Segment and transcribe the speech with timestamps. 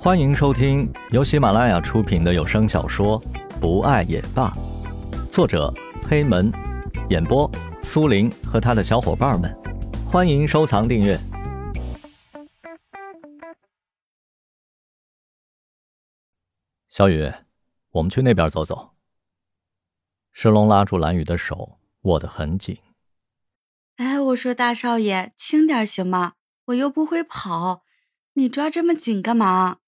[0.00, 3.20] 欢迎收听由喜马拉雅出品的有声小说
[3.60, 4.48] 《不爱也罢》，
[5.32, 5.74] 作者
[6.08, 6.52] 黑门，
[7.10, 7.50] 演播
[7.82, 9.52] 苏林和他的小伙伴们。
[10.08, 11.18] 欢迎收藏订阅。
[16.88, 17.32] 小雨，
[17.90, 18.94] 我们去那边走走。
[20.30, 22.78] 石龙拉住蓝雨的手，握得很紧。
[23.96, 26.34] 哎，我说大少爷，轻点行吗？
[26.66, 27.82] 我又不会跑，
[28.34, 29.78] 你抓这么紧干嘛？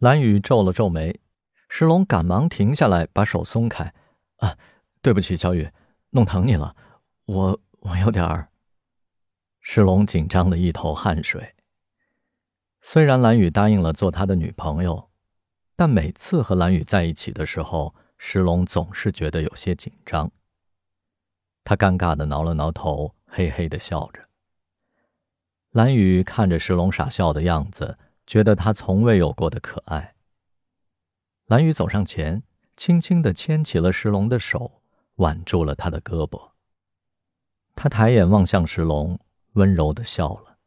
[0.00, 1.20] 蓝雨皱了皱眉，
[1.68, 3.92] 石龙赶忙停下来，把手松开。
[4.36, 4.56] 啊，
[5.02, 5.70] 对不起，小雨，
[6.10, 6.74] 弄疼你了。
[7.26, 8.48] 我我有点儿。
[9.60, 11.54] 石龙紧张的一头汗水。
[12.80, 15.10] 虽然蓝雨答应了做他的女朋友，
[15.76, 20.32] 但每次和蓝雨在一起的时候，石龙总是觉得有些紧张。
[21.62, 24.30] 他尴尬的挠了挠头，嘿嘿的笑着。
[25.72, 27.98] 蓝雨看着石龙傻笑的样子。
[28.30, 30.14] 觉得他从未有过的可爱。
[31.46, 32.44] 蓝雨走上前，
[32.76, 34.84] 轻轻地牵起了石龙的手，
[35.16, 36.52] 挽住了他的胳膊。
[37.74, 39.18] 他抬眼望向石龙，
[39.54, 40.58] 温柔地笑了。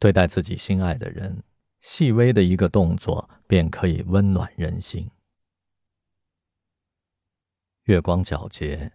[0.00, 1.44] 对待自己心爱的人，
[1.80, 5.12] 细微的一个动作便可以温暖人心。
[7.84, 8.94] 月光皎洁，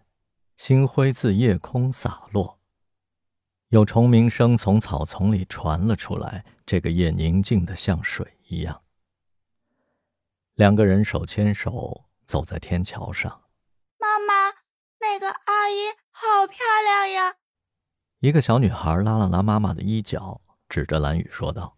[0.58, 2.60] 星辉自夜空洒落。
[3.76, 6.46] 有虫鸣声从草丛里传了出来。
[6.66, 8.82] 这个夜宁静的像水一样。
[10.54, 13.30] 两个人手牵手走在天桥上。
[14.00, 14.56] 妈妈，
[15.02, 17.36] 那个阿姨好漂亮呀！
[18.20, 21.76] 一个小女孩拉了拉妈妈的衣角，指着蓝雨说道。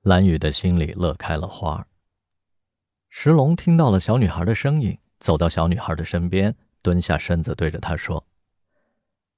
[0.00, 1.86] 蓝雨的心里乐开了花。
[3.10, 8.26] 石龙听到了小女孩的声音，走到小女孩的身边，蹲下身子对着她说：“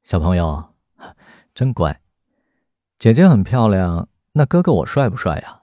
[0.05, 0.76] 小朋友，
[1.57, 2.03] 真乖。”
[3.01, 5.63] 姐姐很漂亮，那哥哥我帅不帅呀？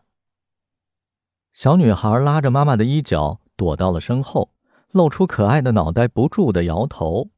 [1.54, 4.56] 小女孩拉着妈妈的衣角，躲到了身后，
[4.90, 7.30] 露出可爱的脑袋，不住的摇头。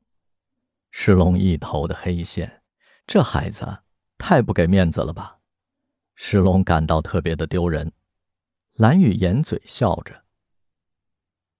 [0.89, 2.61] 石龙一头的黑线，
[3.05, 3.79] 这孩子
[4.17, 5.39] 太不给面子了吧？
[6.15, 7.91] 石龙感到特别的丢人。
[8.75, 10.23] 蓝雨掩嘴笑着。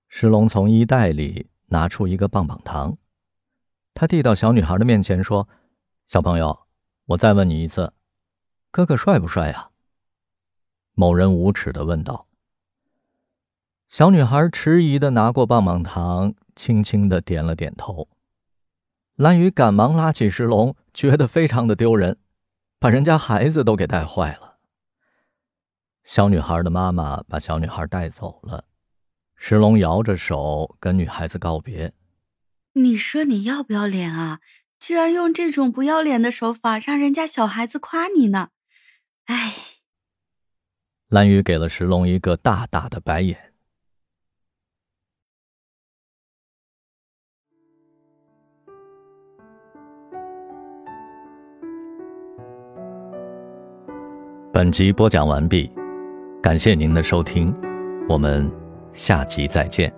[0.07, 2.97] 石龙从衣袋里拿出一个棒棒糖，
[3.93, 5.49] 他递到小女孩的面前说
[6.07, 6.64] ：“小朋友，
[7.05, 7.93] 我再问你一次。”
[8.71, 9.69] 哥哥帅不帅呀？
[10.93, 12.27] 某人无耻的问道。
[13.87, 18.09] 小女孩迟疑的拿过棒棒糖，轻轻的点了点头。
[19.15, 22.17] 蓝雨赶忙拉起石龙，觉得非常的丢人，
[22.79, 24.57] 把人家孩子都给带坏了。
[26.03, 28.65] 小女孩的妈妈把小女孩带走了，
[29.35, 31.93] 石龙摇着手跟女孩子告别。
[32.73, 34.41] 你说你要不要脸啊？
[34.85, 38.49] 居然用这种不要脸的手法让人家小孩子夸你呢？
[39.25, 39.55] 哎，
[41.07, 43.51] 蓝雨给了石龙一个大大的白眼。
[54.53, 55.67] 本集播讲完毕，
[56.43, 57.51] 感谢您的收听，
[58.07, 58.47] 我们
[58.93, 59.91] 下集再见。